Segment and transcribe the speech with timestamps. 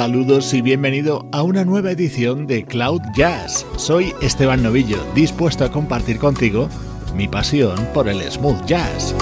[0.00, 3.66] Saludos y bienvenido a una nueva edición de Cloud Jazz.
[3.76, 6.70] Soy Esteban Novillo, dispuesto a compartir contigo
[7.14, 9.14] mi pasión por el smooth jazz.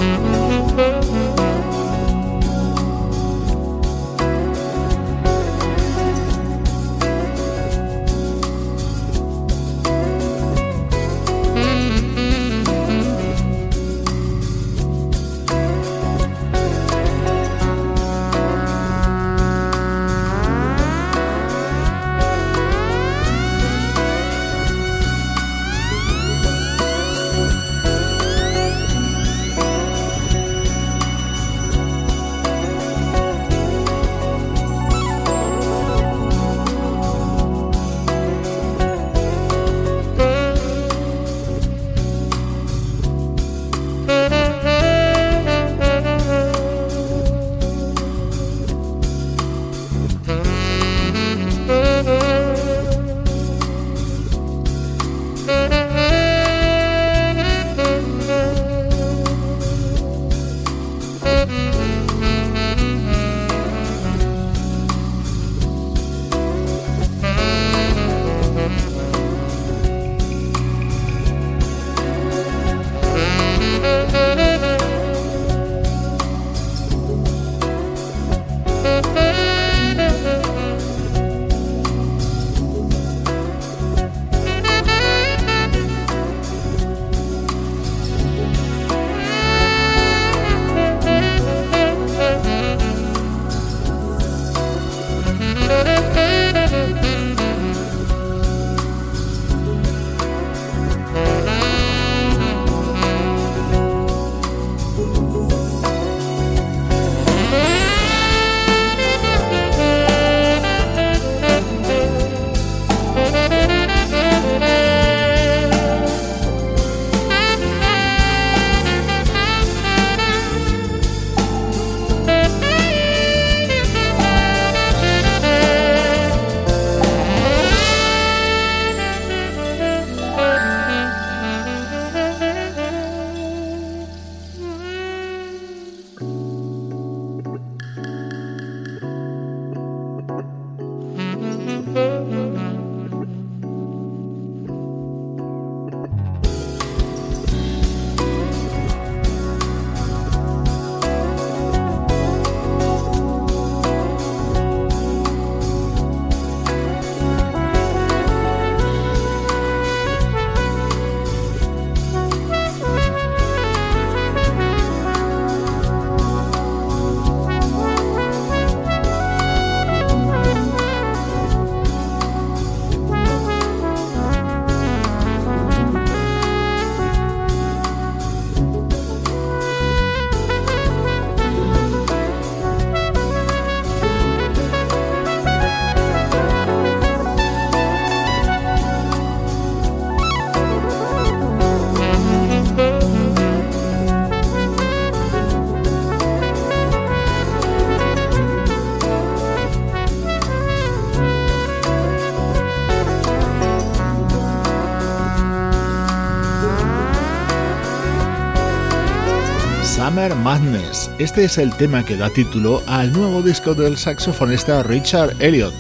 [210.35, 211.11] Madness.
[211.19, 215.75] Este es el tema que da título al nuevo disco del saxofonista Richard Elliot.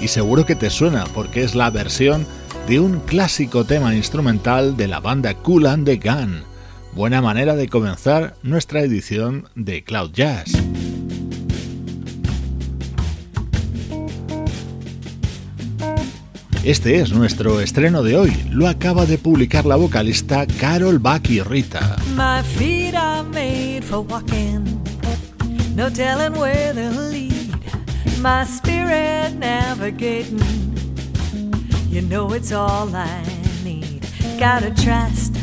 [0.00, 2.26] Y seguro que te suena porque es la versión
[2.68, 6.42] de un clásico tema instrumental de la banda Cool and the Gun.
[6.92, 10.65] Buena manera de comenzar nuestra edición de Cloud Jazz.
[16.66, 18.36] Este es nuestro estreno de hoy.
[18.50, 21.96] Lo acaba de publicar la vocalista Carol Baki Rita.
[22.16, 24.64] My feet are made for walking.
[25.76, 27.54] No telling where they'll lead.
[28.20, 30.40] My spirit navigating.
[31.88, 33.22] You know it's all I
[33.62, 34.04] need.
[34.36, 35.36] Gotta trust.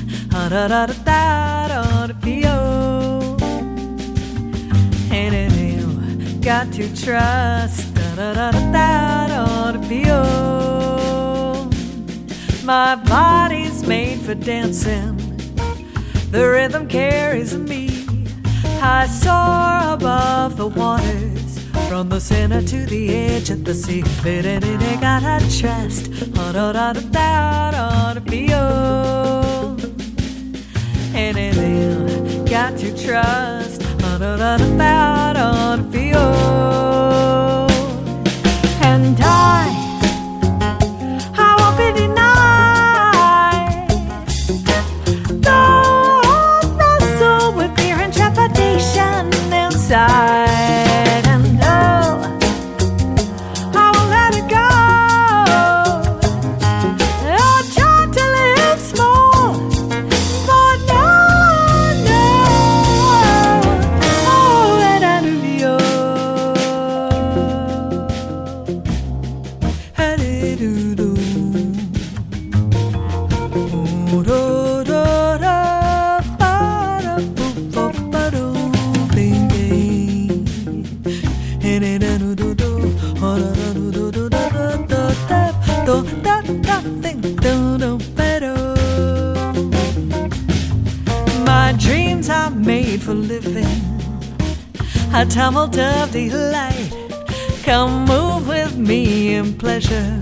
[12.63, 15.17] My body's made for dancing.
[16.31, 18.07] The rhythm carries me.
[18.81, 24.03] I soar above the waters, from the center to the edge of the sea.
[24.25, 26.11] I gotta trust.
[31.15, 33.81] And then got to trust.
[34.03, 34.23] And
[95.23, 96.91] a tumult of delight.
[97.63, 100.19] Come move with me in pleasure.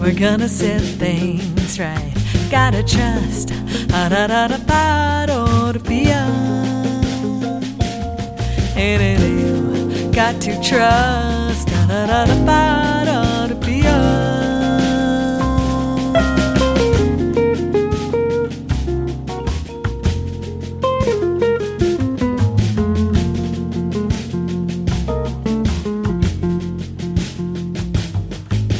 [0.00, 2.14] We're gonna set things right.
[2.50, 3.48] Gotta trust.
[3.88, 5.78] Da da da ba do
[8.76, 11.68] And you got to trust.
[11.70, 12.95] Ah da da da ba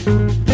[0.07, 0.46] La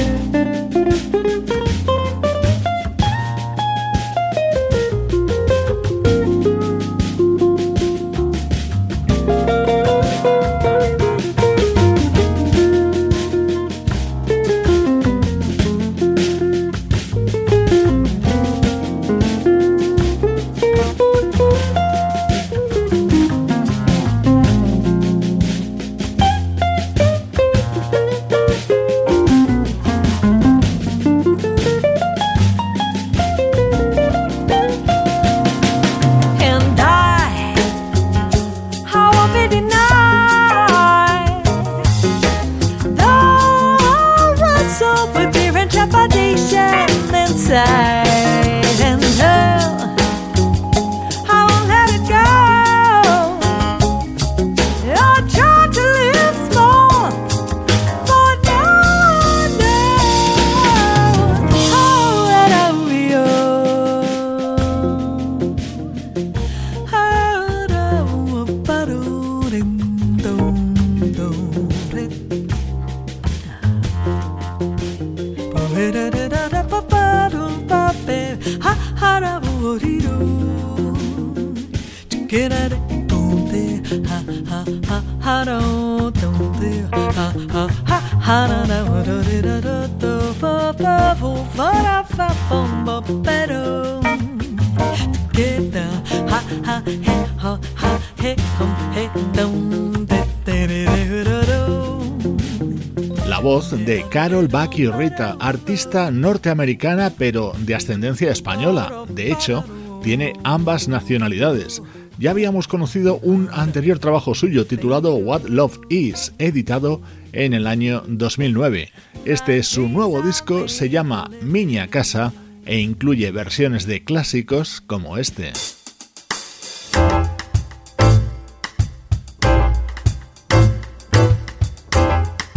[104.23, 109.05] Carol Baki Rita, artista norteamericana pero de ascendencia española.
[109.09, 109.65] De hecho,
[110.05, 111.83] tiene ambas nacionalidades.
[112.21, 117.03] Ya habíamos conocido un anterior trabajo suyo titulado What Love Is, editado
[117.33, 118.93] en el año 2009.
[119.25, 122.33] Este es su nuevo disco, se llama Miña Casa
[122.65, 125.51] e incluye versiones de clásicos como este.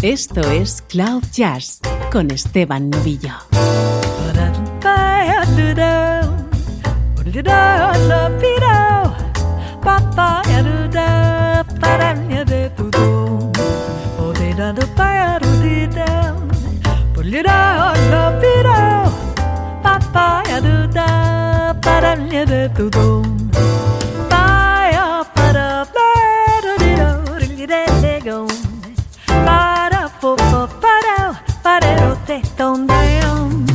[0.06, 1.80] Esto es Cloud Jazz
[2.12, 3.34] con Esteban Novillo.
[32.36, 33.66] Para do te don down.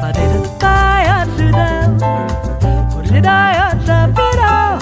[0.00, 3.12] Para de baya de do.
[3.12, 4.78] De da ya da para.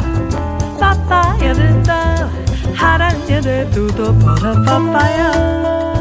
[0.79, 2.29] Papaya de da.
[2.77, 5.98] Haranya de tudo para papaya.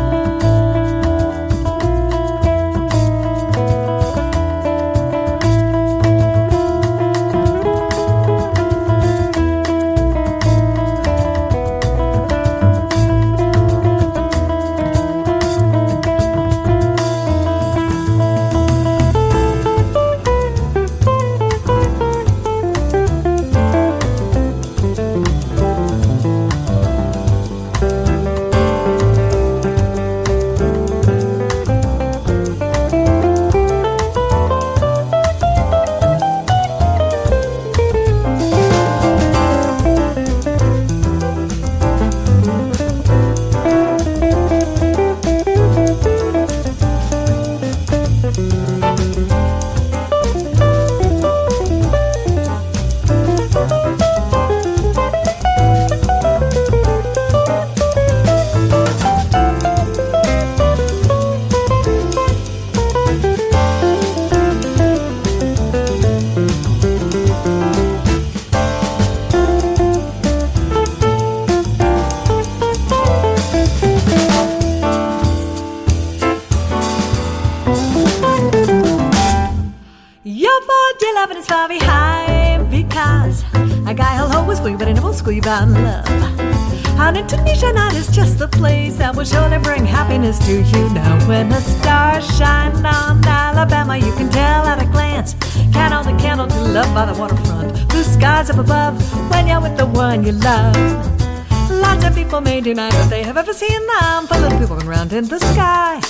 [102.57, 104.27] People may deny that they have ever seen them.
[104.27, 106.01] For little people going round in the sky.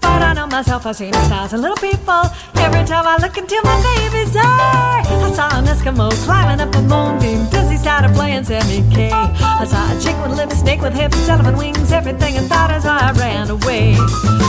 [0.00, 2.22] But I know myself, I've seen a thousand little people.
[2.56, 6.82] Every time I look into my baby's eye, I saw an Eskimo climbing up a
[6.82, 7.48] moonbeam.
[7.50, 9.10] Dizzy started playing Sammy K.
[9.12, 12.86] I saw a chick with lips, snake with hips, elephant wings, everything and thought as
[12.86, 13.94] I ran away.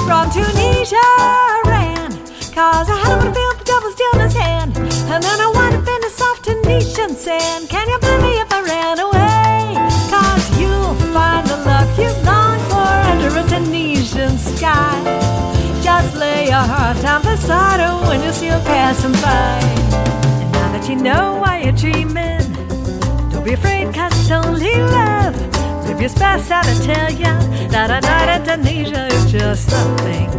[0.07, 2.11] From Tunisia, I ran,
[2.55, 4.77] cause I had to feel the devil still in his hand.
[5.11, 7.69] And then I wound up in the soft Tunisian sand.
[7.69, 9.08] Can you believe me if I ran away?
[13.39, 14.99] A Tunisian sky.
[15.81, 19.59] Just lay your heart down beside her when you see her passing by.
[20.41, 22.41] And now that you know why you're dreaming,
[23.31, 25.35] don't be afraid, cause it's only love.
[25.85, 27.33] Previous best out to tell ya
[27.69, 30.29] that a night in Tunisia is just something.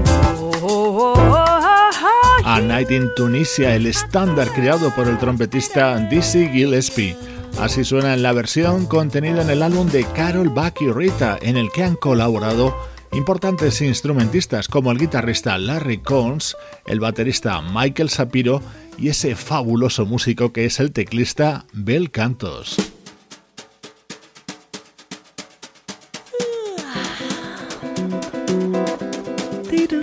[0.63, 5.19] Oh oh oh, oh, oh, oh, a Night in Tunisia, el estándar creado por el
[5.19, 7.17] trompetista Dizzy Gillespie.
[7.61, 11.57] Así suena en la versión contenida en el álbum de Carol Buck y Rita, en
[11.57, 12.75] el que han colaborado
[13.13, 18.63] Importantes instrumentistas como el guitarrista Larry Combs, el baterista Michael Sapiro
[18.99, 22.77] y ese fabuloso músico que es el teclista Bel Cantos.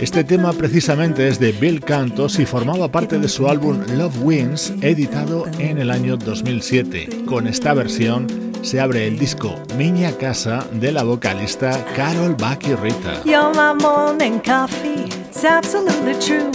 [0.08, 4.74] Este tema precisamente es de Bill Cantos y formaba parte de su álbum Love Wins,
[4.82, 7.26] editado en el año 2007.
[7.26, 8.26] Con esta versión
[8.62, 13.22] se abre el disco Miña Casa de la vocalista Carol Baki Rita.
[13.26, 16.52] You're my morning coffee, it's absolutely true.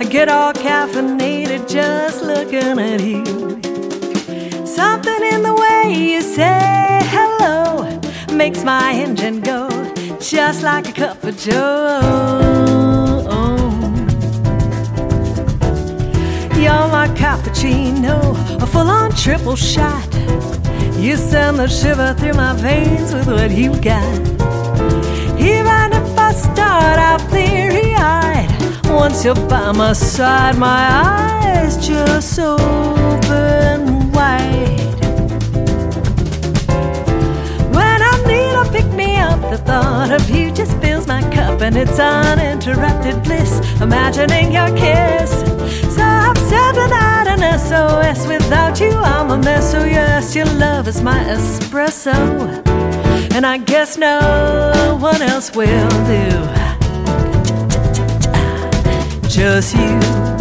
[0.00, 3.24] I get all caffeinated just looking at you.
[4.66, 8.00] Something in the way you say hello
[8.36, 9.75] makes my engine go
[10.20, 12.00] just like a cup of joe.
[16.54, 18.16] You're my cappuccino,
[18.62, 20.04] a full on triple shot.
[20.96, 24.18] You send the shiver through my veins with what you got.
[25.38, 28.48] Even if I start out bleary eyed,
[28.84, 33.95] once you're by my side, my eyes just open
[39.56, 43.60] the thought of you just fills my cup, and it's uninterrupted bliss.
[43.80, 45.30] Imagining your kiss.
[45.94, 48.26] So I'm sending out an SOS.
[48.26, 49.70] Without you, I'm a mess.
[49.70, 52.14] So yes, your love is my espresso,
[53.34, 56.28] and I guess no one else will do.
[59.28, 60.35] Just you.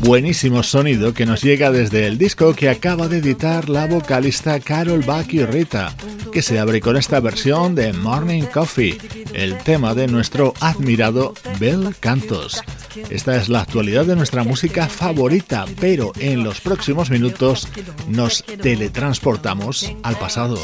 [0.00, 5.02] Buenísimo sonido que nos llega desde el disco que acaba de editar la vocalista Carol
[5.02, 5.94] Baki Rita,
[6.32, 8.98] que se abre con esta versión de Morning Coffee,
[9.34, 12.62] el tema de nuestro admirado Bel Cantos.
[13.10, 17.68] Esta es la actualidad de nuestra música favorita, pero en los próximos minutos
[18.08, 20.58] nos teletransportamos al pasado.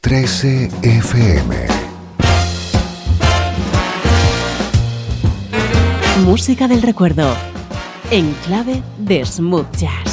[0.00, 1.56] 13 FM.
[6.24, 7.34] Música del recuerdo.
[8.10, 10.11] En clave de Smooth Jazz.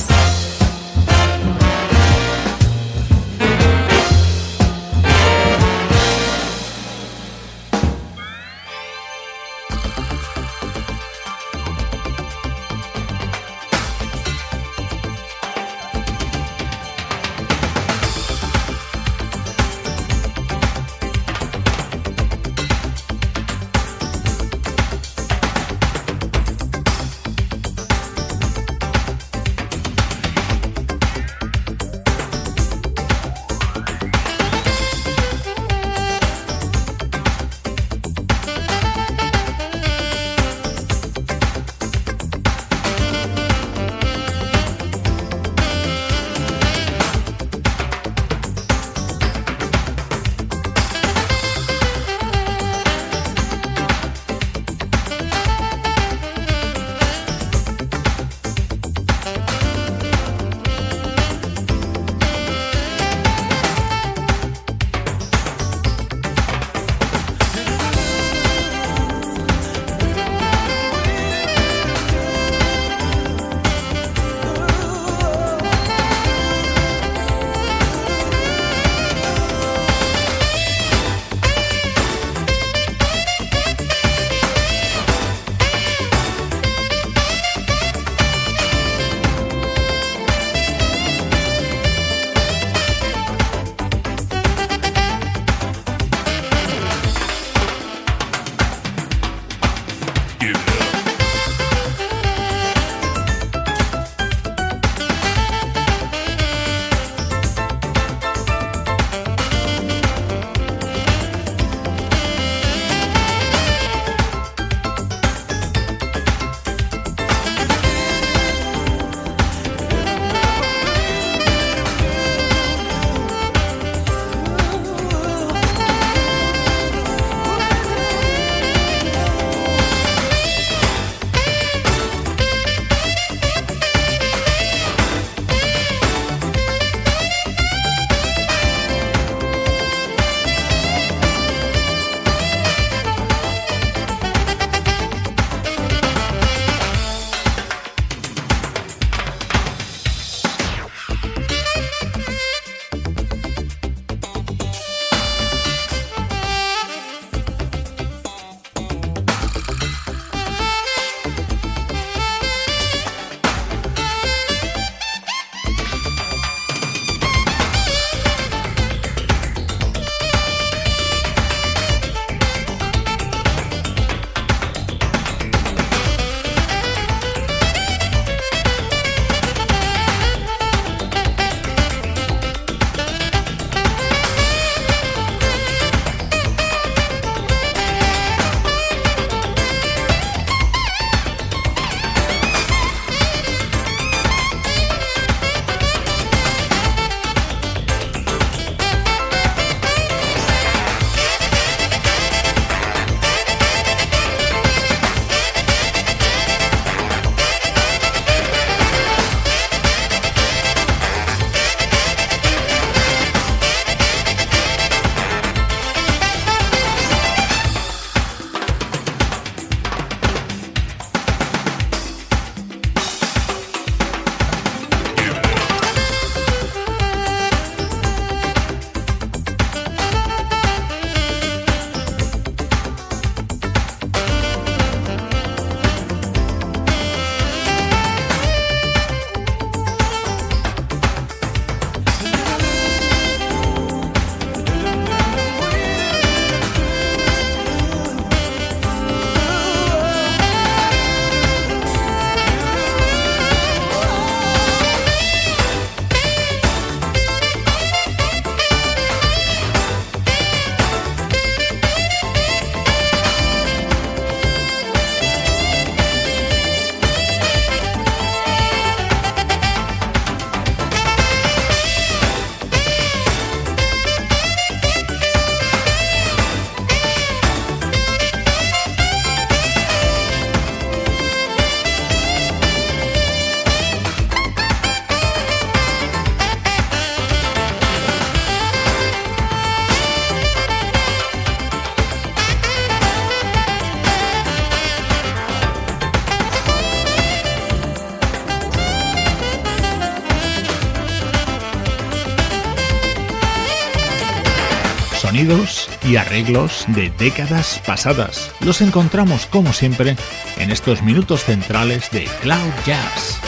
[306.07, 308.51] Y arreglos de décadas pasadas.
[308.59, 310.15] Los encontramos como siempre
[310.59, 313.39] en estos minutos centrales de Cloud Jazz.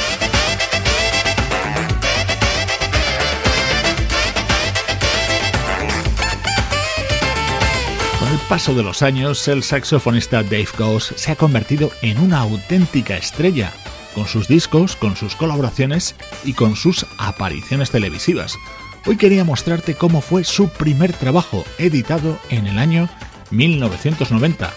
[8.19, 12.39] Con el paso de los años, el saxofonista Dave Goss se ha convertido en una
[12.39, 13.71] auténtica estrella,
[14.15, 18.57] con sus discos, con sus colaboraciones y con sus apariciones televisivas.
[19.03, 23.09] Hoy quería mostrarte cómo fue su primer trabajo, editado en el año
[23.49, 24.71] 1990.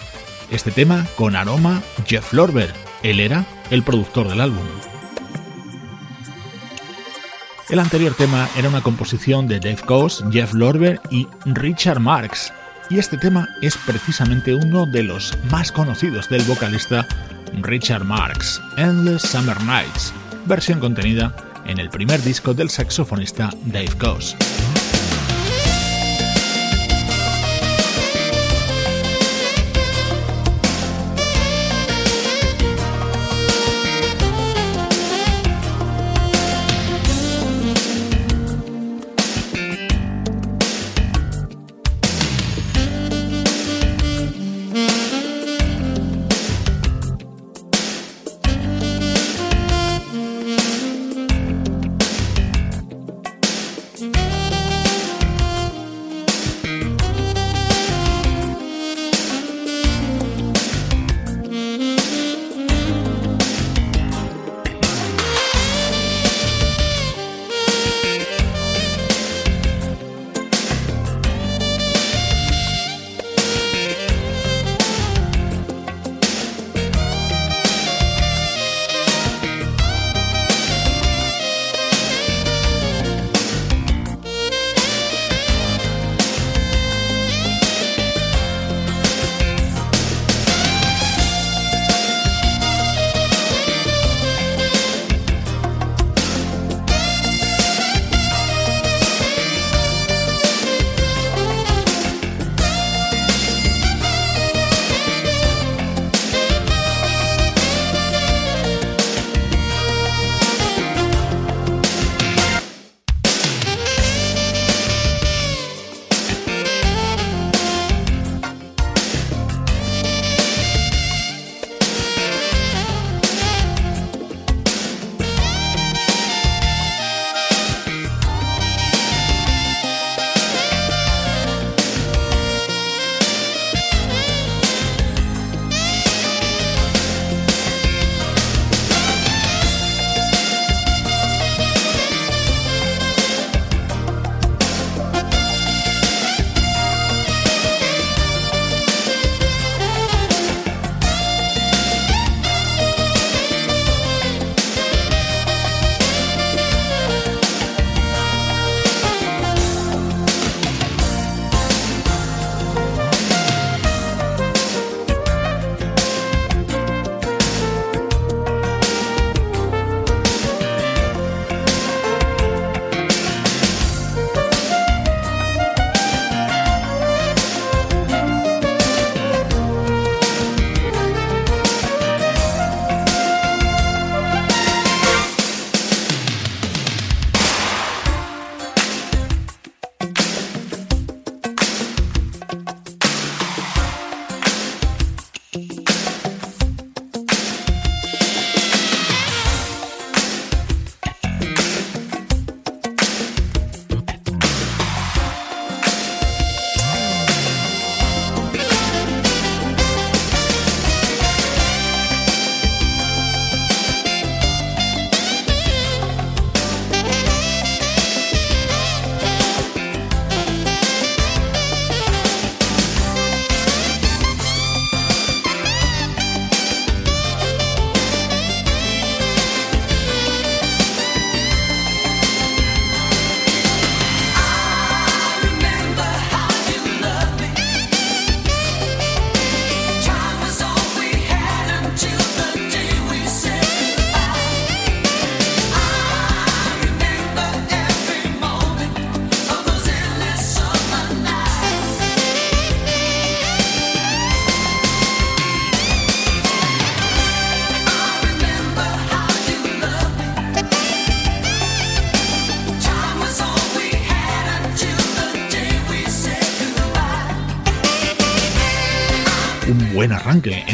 [0.49, 2.73] Este tema con aroma Jeff Lorber.
[3.03, 4.65] Él era el productor del álbum.
[7.69, 12.51] El anterior tema era una composición de Dave Coase, Jeff Lorber y Richard Marx,
[12.89, 17.07] y este tema es precisamente uno de los más conocidos del vocalista
[17.61, 20.13] Richard Marx, Endless Summer Nights,
[20.45, 21.35] versión contenida
[21.65, 24.64] en el primer disco del saxofonista Dave Coase.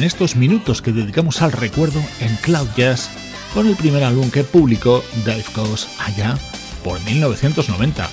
[0.02, 3.08] En estos minutos que dedicamos al recuerdo en Cloud Jazz
[3.54, 6.36] con el primer álbum que publicó Dave Coase allá
[6.84, 8.10] por 1990.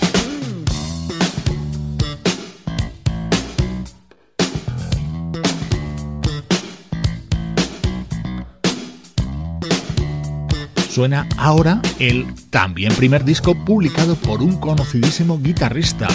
[10.91, 16.09] Suena ahora el también primer disco publicado por un conocidísimo guitarrista,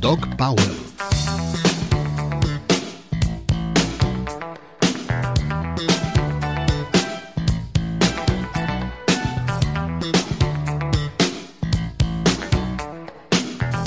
[0.00, 0.89] Doc Powell.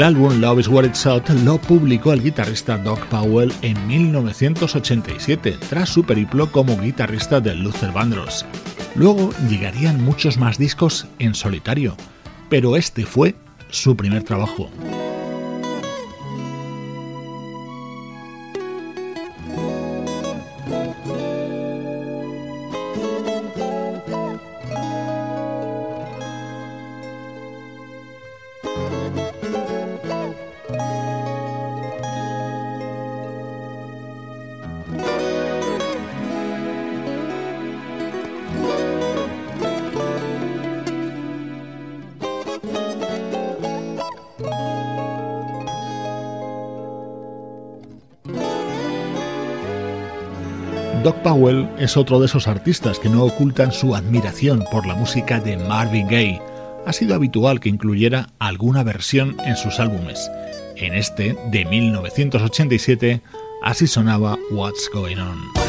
[0.00, 5.58] El álbum Love is What It's Out lo publicó el guitarrista Doc Powell en 1987,
[5.68, 8.46] tras su periplo como guitarrista de Luther Vandross.
[8.94, 11.98] Luego llegarían muchos más discos en solitario,
[12.48, 13.34] pero este fue
[13.68, 14.70] su primer trabajo.
[51.80, 56.06] Es otro de esos artistas que no ocultan su admiración por la música de Marvin
[56.06, 56.42] Gaye.
[56.86, 60.30] Ha sido habitual que incluyera alguna versión en sus álbumes.
[60.76, 63.22] En este, de 1987,
[63.62, 65.59] así sonaba What's Going On.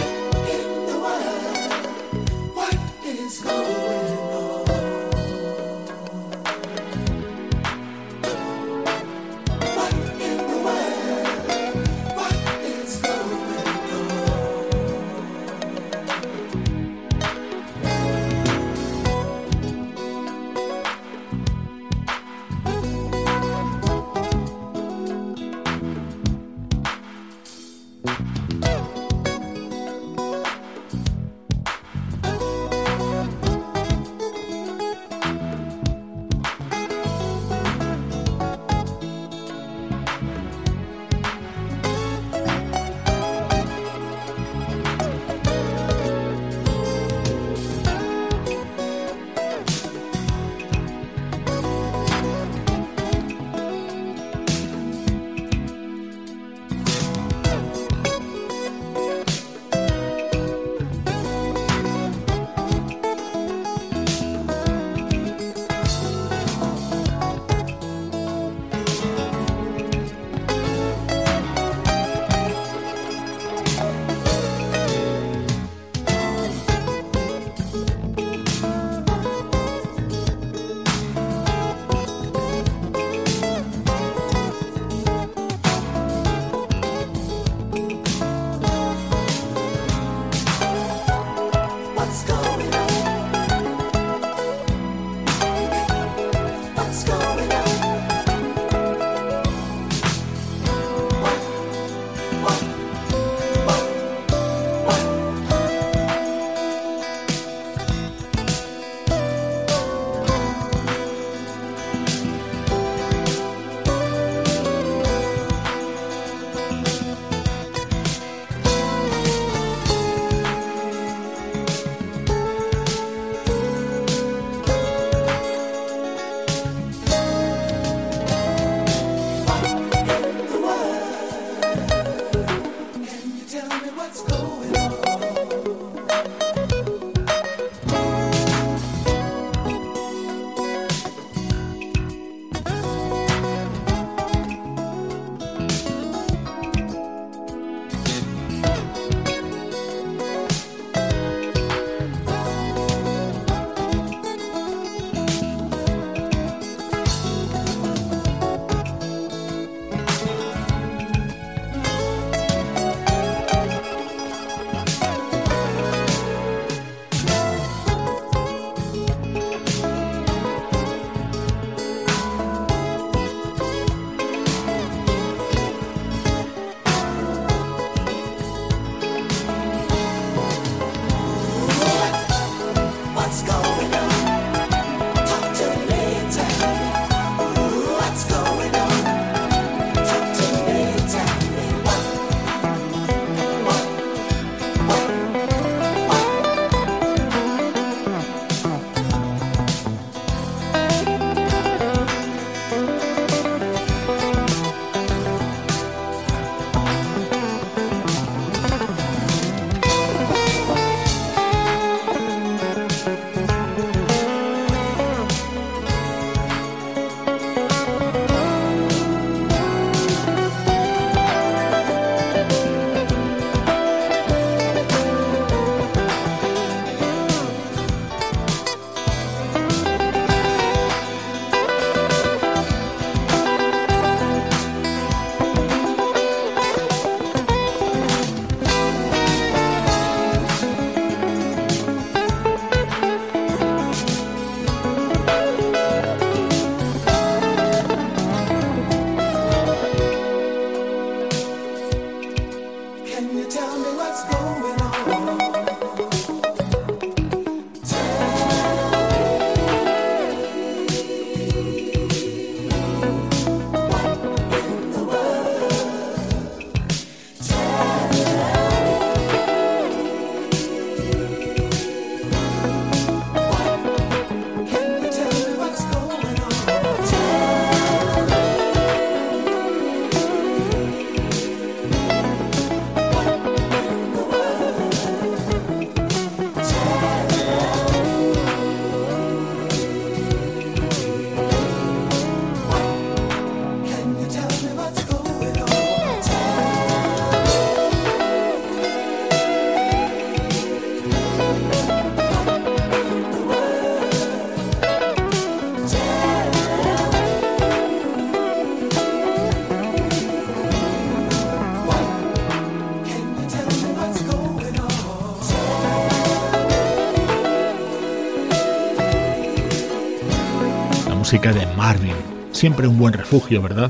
[321.32, 322.18] Música de Marvin.
[322.52, 323.90] Siempre un buen refugio, ¿verdad?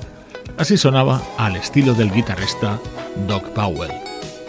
[0.59, 2.79] Así sonaba al estilo del guitarrista
[3.27, 3.89] Doc Powell.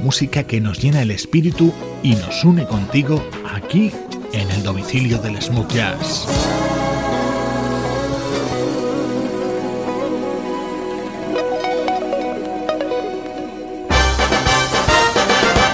[0.01, 1.73] Música que nos llena el espíritu
[2.03, 3.91] y nos une contigo aquí
[4.35, 6.27] en el domicilio del smooth jazz.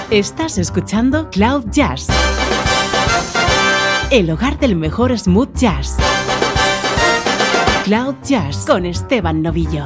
[0.09, 2.07] Estás escuchando Cloud Jazz,
[4.09, 5.97] el hogar del mejor smooth jazz.
[7.89, 9.83] Cloud Jazz con Esteban Novillo.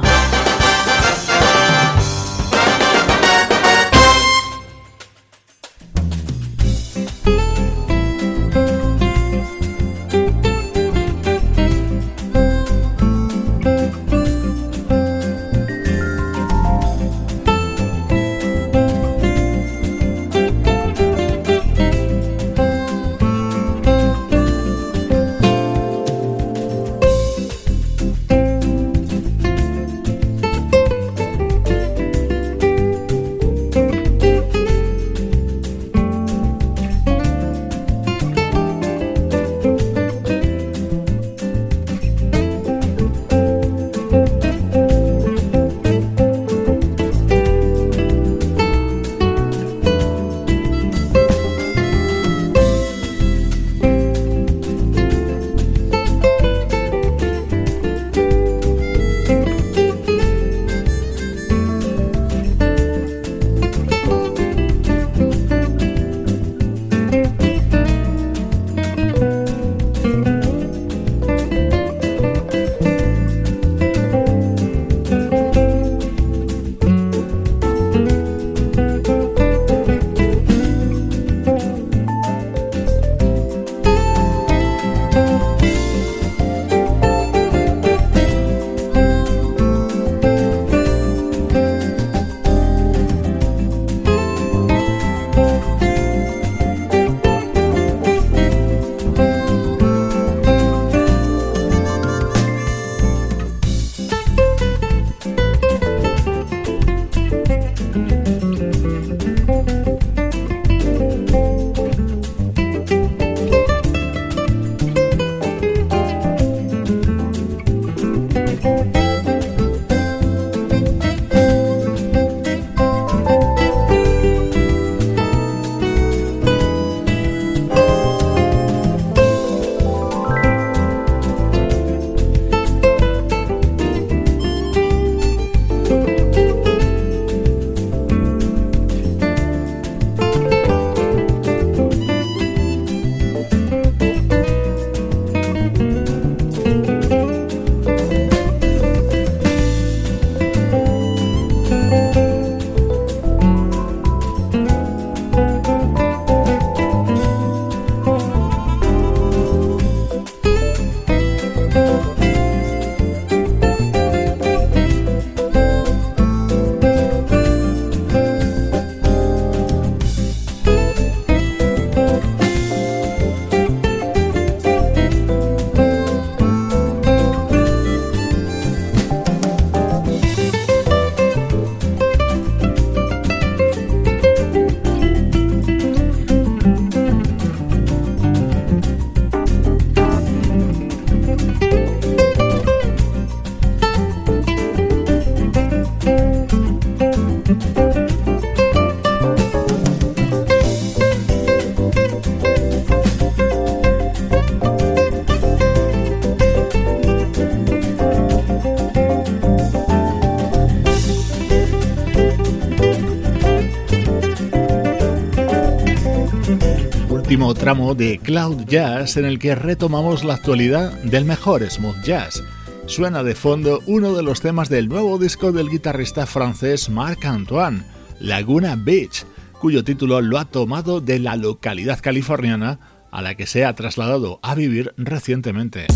[217.92, 222.42] De Cloud Jazz en el que retomamos la actualidad del mejor smooth jazz.
[222.86, 227.82] Suena de fondo uno de los temas del nuevo disco del guitarrista francés Marc Antoine,
[228.20, 229.26] Laguna Beach,
[229.60, 232.78] cuyo título lo ha tomado de la localidad californiana
[233.10, 235.86] a la que se ha trasladado a vivir recientemente.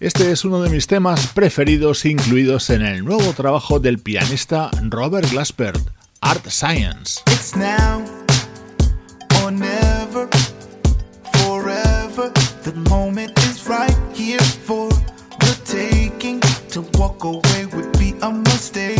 [0.00, 5.30] Este es uno de mis temas preferidos incluidos en el nuevo trabajo del pianista Robert
[5.30, 6.01] Glaspert.
[6.22, 7.20] Art of Science.
[7.28, 8.04] It's now
[9.42, 10.28] or never,
[11.34, 12.30] forever.
[12.62, 16.40] The moment is right here for the taking.
[16.70, 18.91] To walk away would be a mistake.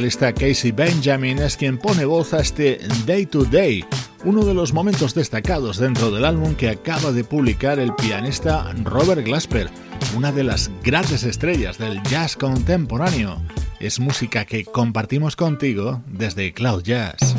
[0.00, 3.84] Vocalista Casey Benjamin es quien pone voz a este Day to Day,
[4.24, 9.22] uno de los momentos destacados dentro del álbum que acaba de publicar el pianista Robert
[9.22, 9.68] Glasper,
[10.16, 13.42] una de las grandes estrellas del jazz contemporáneo.
[13.78, 17.36] Es música que compartimos contigo desde Cloud Jazz.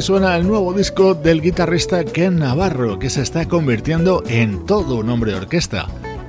[0.00, 5.10] Suena el nuevo disco del guitarrista Ken Navarro, que se está convirtiendo en todo un
[5.10, 5.88] hombre orquesta.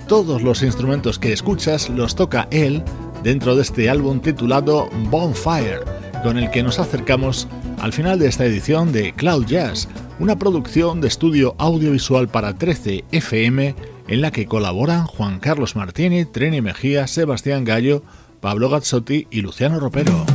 [0.10, 2.84] Todos los instrumentos que escuchas los toca él
[3.24, 5.80] dentro de este álbum titulado Bonfire,
[6.22, 7.48] con el que nos acercamos
[7.80, 9.88] al final de esta edición de Cloud Jazz,
[10.20, 13.74] una producción de estudio audiovisual para 13 FM
[14.10, 18.04] en la que colaboran Juan Carlos Martini, Treni Mejía, Sebastián Gallo,
[18.42, 20.26] Pablo Gazzotti y Luciano Ropero.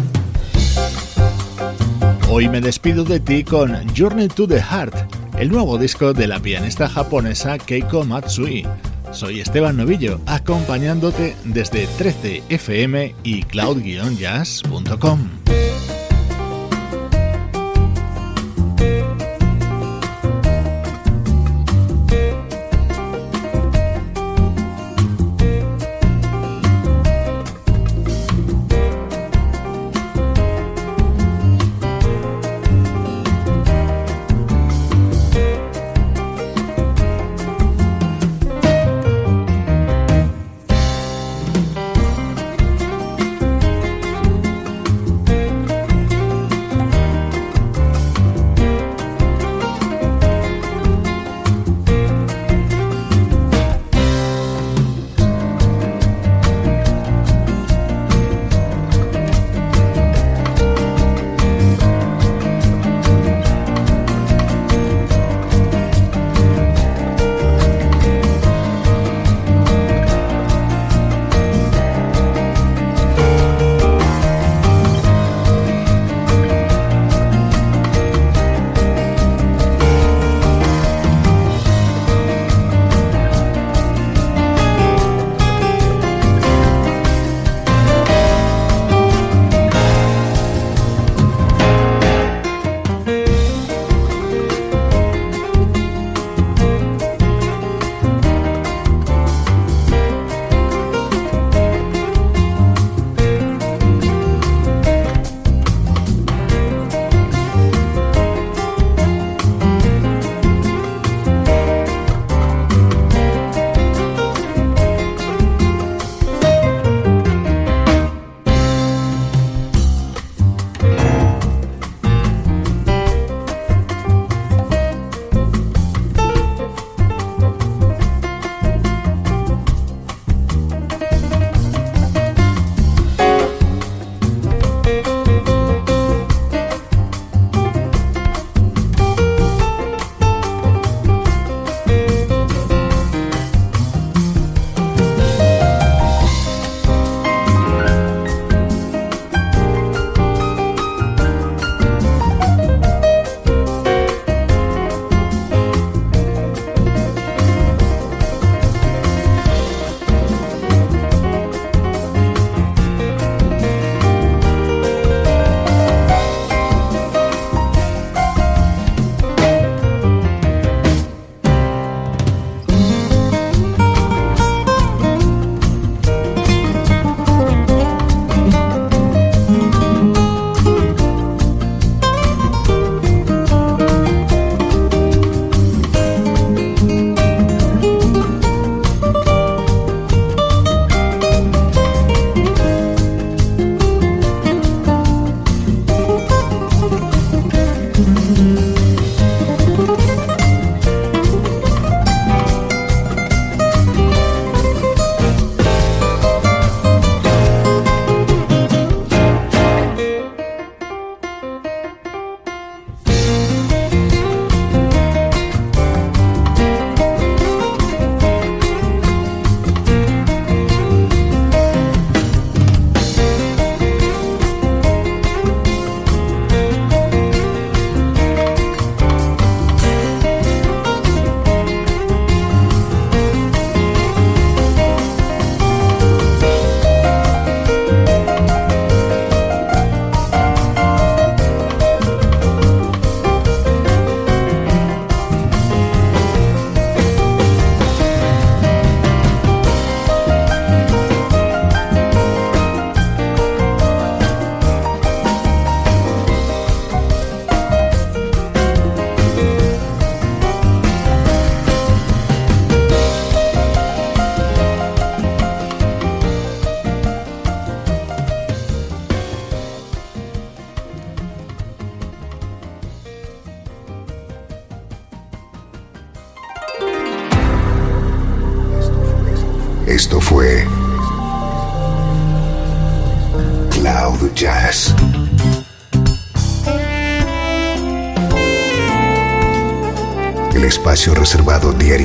[2.29, 4.95] Hoy me despido de ti con Journey to the Heart,
[5.39, 8.67] el nuevo disco de la pianista japonesa Keiko Matsui.
[9.13, 15.29] Soy Esteban Novillo, acompañándote desde 13fm y cloud-jazz.com.